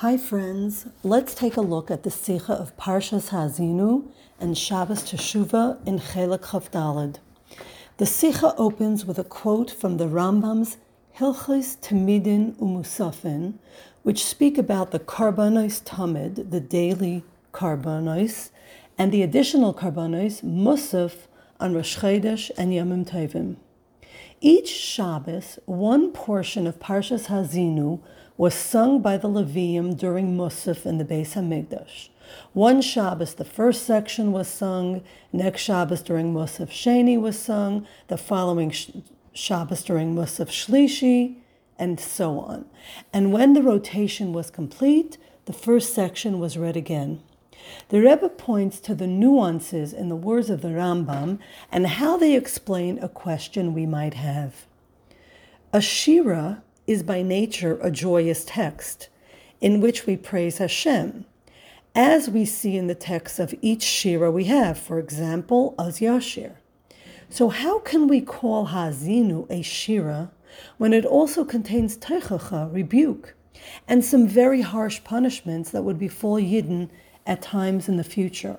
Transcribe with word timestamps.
Hi, 0.00 0.16
friends. 0.16 0.86
Let's 1.02 1.34
take 1.34 1.58
a 1.58 1.60
look 1.60 1.90
at 1.90 2.04
the 2.04 2.10
Sikha 2.10 2.54
of 2.54 2.74
Parshas 2.78 3.28
Hazinu 3.28 4.08
and 4.40 4.56
Shabbos 4.56 5.02
Teshuvah 5.02 5.86
in 5.86 5.98
Chelek 5.98 6.40
Chof 6.40 6.70
Daled. 6.70 7.16
The 7.98 8.06
Sikha 8.06 8.54
opens 8.56 9.04
with 9.04 9.18
a 9.18 9.24
quote 9.24 9.70
from 9.70 9.98
the 9.98 10.06
Rambam's 10.06 10.78
Hilchis 11.18 11.76
Tamidin 11.82 12.54
Umusafin, 12.54 13.58
which 14.02 14.24
speak 14.24 14.56
about 14.56 14.90
the 14.90 15.00
Karbanos 15.00 15.82
Tamid, 15.82 16.50
the 16.50 16.60
daily 16.60 17.22
Karbanos, 17.52 18.48
and 18.96 19.12
the 19.12 19.22
additional 19.22 19.74
Karbanos, 19.74 20.42
Musaf, 20.42 21.26
on 21.60 21.74
Rosh 21.74 21.98
Chodesh 21.98 22.50
and 22.56 22.72
Yomim 22.72 23.06
Tovim. 23.06 23.56
Each 24.42 24.70
Shabbos, 24.70 25.58
one 25.66 26.12
portion 26.12 26.66
of 26.66 26.78
Parshas 26.78 27.26
Hazinu 27.26 28.00
was 28.38 28.54
sung 28.54 29.02
by 29.02 29.18
the 29.18 29.28
Levium 29.28 29.98
during 29.98 30.34
Musaf 30.34 30.86
in 30.86 30.96
the 30.96 31.04
Beis 31.04 31.34
Hamikdash. 31.34 32.08
One 32.54 32.80
Shabbos, 32.80 33.34
the 33.34 33.44
first 33.44 33.84
section 33.84 34.32
was 34.32 34.48
sung. 34.48 35.02
Next 35.30 35.60
Shabbos 35.60 36.00
during 36.00 36.32
Musaf 36.32 36.70
Sheni 36.70 37.20
was 37.20 37.38
sung. 37.38 37.86
The 38.08 38.16
following 38.16 38.72
Shabbos 39.34 39.82
during 39.82 40.14
Musaf 40.14 40.48
Shlishi, 40.48 41.36
and 41.78 42.00
so 42.00 42.40
on. 42.40 42.64
And 43.12 43.32
when 43.32 43.52
the 43.52 43.62
rotation 43.62 44.32
was 44.32 44.50
complete, 44.50 45.18
the 45.44 45.52
first 45.52 45.92
section 45.92 46.38
was 46.38 46.56
read 46.56 46.78
again. 46.78 47.20
The 47.88 48.00
Rebbe 48.00 48.28
points 48.28 48.80
to 48.80 48.94
the 48.94 49.06
nuances 49.06 49.92
in 49.92 50.08
the 50.08 50.16
words 50.16 50.50
of 50.50 50.62
the 50.62 50.68
Rambam 50.68 51.38
and 51.72 51.86
how 51.86 52.16
they 52.16 52.36
explain 52.36 52.98
a 52.98 53.08
question 53.08 53.74
we 53.74 53.86
might 53.86 54.14
have. 54.14 54.66
A 55.72 55.80
shira 55.80 56.62
is 56.86 57.02
by 57.02 57.22
nature 57.22 57.78
a 57.82 57.90
joyous 57.90 58.44
text 58.44 59.08
in 59.60 59.80
which 59.80 60.06
we 60.06 60.16
praise 60.16 60.58
Hashem, 60.58 61.24
as 61.94 62.30
we 62.30 62.44
see 62.44 62.76
in 62.76 62.86
the 62.86 62.94
text 62.94 63.38
of 63.38 63.54
each 63.60 63.82
shira 63.82 64.30
we 64.30 64.44
have, 64.44 64.78
for 64.78 64.98
example, 64.98 65.74
Az 65.78 66.00
Yashir. 66.00 66.52
So, 67.28 67.48
how 67.48 67.78
can 67.78 68.08
we 68.08 68.20
call 68.20 68.68
Hazinu 68.68 69.48
a 69.50 69.62
shira 69.62 70.30
when 70.78 70.92
it 70.92 71.04
also 71.04 71.44
contains 71.44 71.96
teichacha, 71.96 72.72
rebuke, 72.72 73.34
and 73.86 74.04
some 74.04 74.26
very 74.26 74.62
harsh 74.62 75.02
punishments 75.04 75.70
that 75.70 75.82
would 75.82 75.98
befall 75.98 76.40
Yidden 76.40 76.90
at 77.26 77.42
times 77.42 77.88
in 77.88 77.96
the 77.96 78.04
future? 78.04 78.58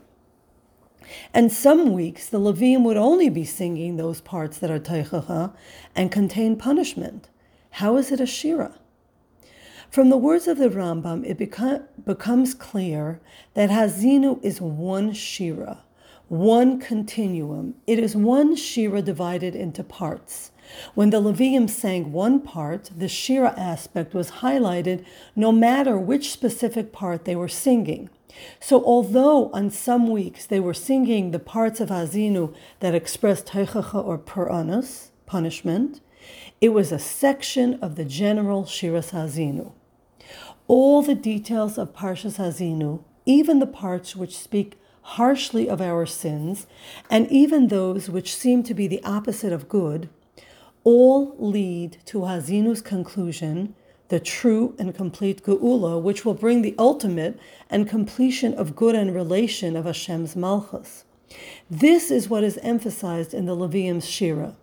And 1.34 1.52
some 1.52 1.94
weeks 1.94 2.28
the 2.28 2.40
Levim 2.40 2.84
would 2.84 2.98
only 2.98 3.30
be 3.30 3.44
singing 3.44 3.98
those 3.98 4.22
parts 4.22 4.58
that 4.60 4.72
are 4.72 4.80
teichacha 4.80 5.54
and 5.96 6.12
contain 6.12 6.56
punishment. 6.56 7.30
How 7.72 7.98
is 7.98 8.12
it 8.12 8.20
a 8.20 8.26
shira? 8.26 8.76
From 9.90 10.10
the 10.10 10.18
words 10.18 10.48
of 10.48 10.58
the 10.58 10.70
Rambam, 10.70 11.26
it 11.26 11.38
becomes 12.06 12.54
clear 12.54 13.20
that 13.56 13.70
Hazinu 13.70 14.42
is 14.42 14.62
one 14.62 15.12
shira, 15.12 15.84
one 16.30 16.80
continuum. 16.80 17.76
It 17.88 18.00
is 18.00 18.16
one 18.16 18.56
shira 18.56 19.02
divided 19.02 19.54
into 19.54 19.84
parts. 19.84 20.52
When 20.94 21.10
the 21.10 21.22
Levium 21.22 21.70
sang 21.70 22.12
one 22.12 22.40
part, 22.40 22.92
the 22.96 23.08
shira 23.08 23.54
aspect 23.58 24.14
was 24.14 24.32
highlighted 24.32 25.04
no 25.36 25.52
matter 25.52 25.98
which 25.98 26.32
specific 26.32 26.92
part 26.92 27.26
they 27.26 27.36
were 27.36 27.48
singing. 27.48 28.10
So, 28.60 28.84
although 28.86 29.50
on 29.52 29.70
some 29.70 30.10
weeks 30.10 30.46
they 30.46 30.60
were 30.60 30.74
singing 30.74 31.32
the 31.32 31.40
parts 31.40 31.80
of 31.80 31.90
Hazinu 31.90 32.56
that 32.80 32.96
expressed 32.96 33.48
teichacha 33.48 34.04
or 34.04 34.18
puranus, 34.18 35.12
punishment, 35.26 36.02
it 36.60 36.70
was 36.70 36.92
a 36.92 37.00
section 37.00 37.80
of 37.82 37.96
the 37.96 38.06
general 38.06 38.64
Shiras 38.64 39.12
Hazinu. 39.12 39.72
All 40.68 41.02
the 41.02 41.16
details 41.16 41.78
of 41.78 41.94
Parshas 41.94 42.38
Hazinu, 42.38 43.04
even 43.26 43.60
the 43.60 43.68
parts 43.68 44.16
which 44.16 44.38
speak 44.38 44.78
harshly 45.02 45.68
of 45.68 45.82
our 45.82 46.06
sins, 46.06 46.68
and 47.10 47.30
even 47.32 47.68
those 47.68 48.10
which 48.10 48.36
seem 48.36 48.64
to 48.64 48.74
be 48.74 48.88
the 48.88 49.04
opposite 49.04 49.52
of 49.52 49.68
good, 49.68 50.10
all 50.84 51.36
lead 51.38 51.98
to 52.06 52.20
Hazinu's 52.20 52.82
conclusion, 52.82 53.76
the 54.10 54.20
true 54.20 54.76
and 54.78 54.94
complete 54.94 55.44
Geula, 55.44 56.02
which 56.02 56.26
will 56.26 56.34
bring 56.34 56.62
the 56.62 56.76
ultimate 56.78 57.40
and 57.70 57.88
completion 57.88 58.54
of 58.54 58.76
good 58.76 58.96
and 58.96 59.14
relation 59.14 59.76
of 59.76 59.86
Hashem's 59.86 60.36
Malchus. 60.36 61.06
This 61.70 62.12
is 62.12 62.30
what 62.30 62.44
is 62.44 62.60
emphasized 62.62 63.34
in 63.34 63.46
the 63.46 63.56
Levium's 63.56 64.08
Shira. 64.08 64.56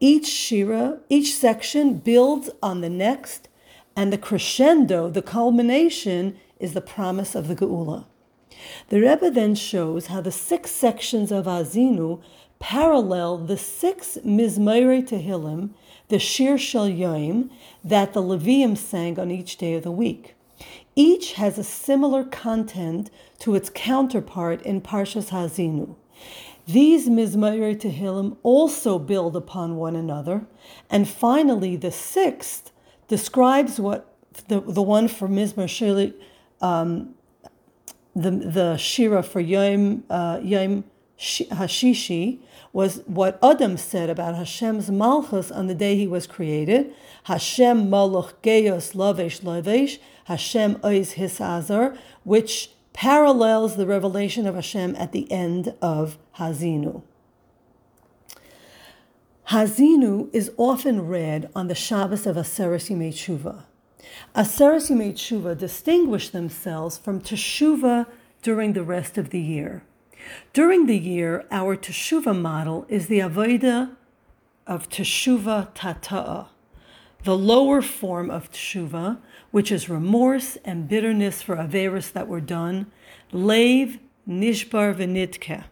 Each 0.00 0.26
shira, 0.26 1.00
each 1.08 1.34
section 1.34 1.94
builds 1.94 2.50
on 2.62 2.80
the 2.80 2.88
next, 2.88 3.48
and 3.96 4.12
the 4.12 4.18
crescendo, 4.18 5.10
the 5.10 5.22
culmination, 5.22 6.38
is 6.58 6.72
the 6.72 6.80
promise 6.80 7.34
of 7.34 7.48
the 7.48 7.56
Geula. 7.56 8.06
The 8.88 9.00
Rebbe 9.00 9.30
then 9.30 9.54
shows 9.54 10.06
how 10.06 10.20
the 10.20 10.32
six 10.32 10.70
sections 10.70 11.30
of 11.30 11.46
Azinu 11.46 12.22
parallel 12.58 13.38
the 13.38 13.56
six 13.56 14.18
Mizmorei 14.24 15.06
Tehillim, 15.06 15.70
the 16.08 16.18
Shir 16.18 16.58
Shel 16.58 16.88
Yom, 16.88 17.50
that 17.84 18.12
the 18.12 18.22
Levium 18.22 18.76
sang 18.76 19.18
on 19.18 19.30
each 19.30 19.56
day 19.56 19.74
of 19.74 19.82
the 19.82 19.92
week. 19.92 20.34
Each 20.96 21.34
has 21.34 21.58
a 21.58 21.64
similar 21.64 22.24
content 22.24 23.10
to 23.40 23.54
its 23.54 23.70
counterpart 23.72 24.62
in 24.62 24.80
Parshas 24.80 25.30
Hazinu. 25.30 25.94
These 26.66 27.08
Mizmorei 27.08 27.76
Tehillim 27.76 28.36
also 28.42 28.98
build 28.98 29.36
upon 29.36 29.76
one 29.76 29.96
another. 29.96 30.44
And 30.90 31.08
finally, 31.08 31.76
the 31.76 31.92
sixth 31.92 32.72
describes 33.06 33.80
what 33.80 34.14
the, 34.48 34.60
the 34.60 34.82
one 34.82 35.08
for 35.08 35.28
Mizmor 35.28 35.66
Shili, 35.66 36.14
um, 36.60 37.14
the, 38.14 38.30
the 38.30 38.76
Shira 38.76 39.22
for 39.22 39.40
Yom, 39.40 40.04
uh, 40.10 40.40
Yom 40.42 40.84
Hashishi, 41.18 42.40
was 42.72 43.02
what 43.06 43.38
Adam 43.42 43.76
said 43.76 44.10
about 44.10 44.36
Hashem's 44.36 44.90
Malchus 44.90 45.50
on 45.50 45.66
the 45.66 45.74
day 45.74 45.96
he 45.96 46.06
was 46.06 46.26
created. 46.26 46.92
Hashem 47.24 47.88
Malach 47.88 48.34
Geos 48.42 48.92
Lavesh 48.92 49.40
Lavesh, 49.40 49.98
Hashem 50.24 50.76
Ois 50.76 51.14
Hisazar, 51.14 51.96
which 52.24 52.70
parallels 52.92 53.76
the 53.76 53.86
revelation 53.86 54.46
of 54.46 54.54
Hashem 54.54 54.94
at 54.96 55.12
the 55.12 55.30
end 55.32 55.74
of 55.80 56.18
Hazinu. 56.36 57.02
Hazinu 59.48 60.28
is 60.34 60.52
often 60.58 61.06
read 61.06 61.48
on 61.56 61.68
the 61.68 61.74
Shabbos 61.74 62.26
of 62.26 62.36
Aseret 62.36 62.90
Yimei 62.90 63.12
Tshuva. 63.12 63.62
Aseret 64.36 64.90
Yimei 64.90 65.14
Tshuva 65.14 65.56
distinguish 65.56 66.28
themselves 66.28 66.98
from 66.98 67.20
Teshuvah 67.20 68.06
during 68.42 68.74
the 68.74 68.84
rest 68.84 69.16
of 69.16 69.30
the 69.30 69.40
year. 69.40 69.82
During 70.52 70.86
the 70.86 70.98
year, 70.98 71.46
our 71.50 71.76
Teshuvah 71.76 72.38
model 72.38 72.86
is 72.88 73.06
the 73.06 73.20
Avodah 73.20 73.96
of 74.66 74.88
Teshuvah 74.88 75.74
Tata'ah, 75.74 76.48
the 77.24 77.36
lower 77.36 77.82
form 77.82 78.30
of 78.30 78.50
Teshuvah, 78.50 79.18
which 79.50 79.72
is 79.72 79.88
remorse 79.88 80.56
and 80.64 80.88
bitterness 80.88 81.42
for 81.42 81.56
Averis 81.56 82.12
that 82.12 82.28
were 82.28 82.40
done, 82.40 82.90
Lev, 83.32 83.98
Nishbar, 84.28 84.94
Venitke. 84.94 85.64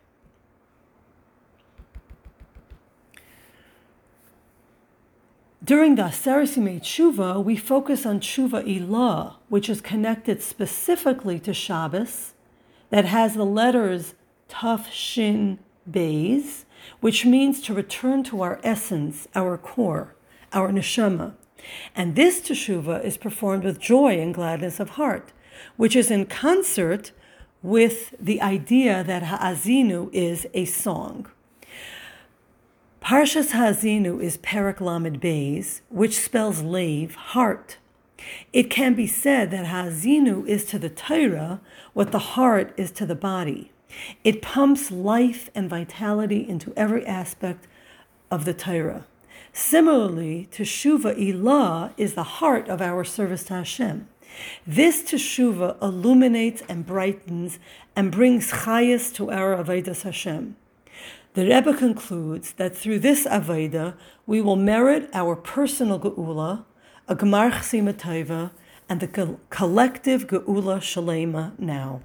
During 5.65 5.97
the 5.97 6.03
Aseret 6.05 6.57
Yimei 6.57 7.45
we 7.45 7.57
focus 7.57 8.07
on 8.07 8.21
Tshuva 8.21 8.63
Ilah, 8.65 9.35
which 9.49 9.69
is 9.69 9.81
connected 9.81 10.41
specifically 10.41 11.41
to 11.41 11.53
Shabbos, 11.53 12.35
that 12.91 13.05
has 13.07 13.35
the 13.35 13.45
letters 13.45 14.15
Taf 14.49 14.91
Shin 14.91 15.59
Beis, 15.91 16.65
which 17.01 17.25
means 17.25 17.61
to 17.63 17.75
return 17.75 18.23
to 18.25 18.43
our 18.43 18.61
essence, 18.63 19.29
our 19.35 19.57
core, 19.57 20.15
our 20.53 20.71
neshama. 20.71 21.35
And 21.95 22.15
this 22.15 22.41
teshuva 22.41 23.05
is 23.05 23.17
performed 23.17 23.65
with 23.65 23.81
joy 23.81 24.21
and 24.21 24.35
gladness 24.35 24.79
of 24.79 24.91
heart, 24.91 25.33
which 25.77 25.97
is 25.97 26.11
in 26.11 26.27
concert 26.27 27.13
with 27.63 28.15
the 28.21 28.41
idea 28.41 29.03
that 29.03 29.25
Ha'azinu 29.25 30.13
is 30.13 30.47
a 30.55 30.65
song. 30.65 31.27
Parshas 33.03 33.53
Ha'azinu 33.53 34.23
is 34.23 34.37
Perak 34.37 34.81
Lamed 34.81 35.21
Beis, 35.21 35.81
which 35.89 36.19
spells 36.19 36.63
lave, 36.63 37.15
heart. 37.15 37.79
It 38.53 38.71
can 38.71 38.95
be 38.95 39.07
said 39.07 39.51
that 39.51 39.67
Ha'azinu 39.67 40.47
is 40.47 40.65
to 40.67 40.79
the 40.79 40.91
Torah 40.91 41.61
what 41.93 42.13
the 42.13 42.19
heart 42.19 42.73
is 42.77 42.91
to 42.93 43.07
the 43.07 43.15
body. 43.15 43.73
It 44.25 44.43
pumps 44.43 44.91
life 44.91 45.51
and 45.55 45.71
vitality 45.71 46.47
into 46.49 46.73
every 46.77 47.07
aspect 47.07 47.67
of 48.31 48.45
the 48.45 48.55
Torah. 48.55 49.07
Similarly, 49.53 50.49
Teshuva 50.51 51.17
Ilah 51.17 51.93
is 51.97 52.15
the 52.15 52.23
heart 52.23 52.69
of 52.69 52.83
our 52.83 53.05
service 53.05 53.45
to 53.45 53.55
Hashem. 53.55 54.09
This 54.67 55.03
Teshuva 55.03 55.81
illuminates 55.81 56.63
and 56.69 56.85
brightens 56.85 57.59
and 57.95 58.13
brings 58.13 58.51
chayas 58.51 59.15
to 59.15 59.31
our 59.31 59.57
Avodah 59.57 60.01
Hashem. 60.03 60.57
The 61.35 61.47
Rebbe 61.47 61.75
concludes 61.75 62.53
that 62.53 62.77
through 62.77 62.99
this 63.01 63.27
Avodah, 63.27 63.95
we 64.27 64.41
will 64.41 64.57
merit 64.57 65.09
our 65.15 65.37
personal 65.37 66.01
Geula, 66.01 66.65
a 67.09 67.17
Gemar 67.17 67.51
Chsimatayva, 67.51 68.51
and 68.89 69.01
the 69.01 69.39
collective 69.51 70.27
Geula 70.27 70.81
Shalema 70.81 71.59
now. 71.59 72.03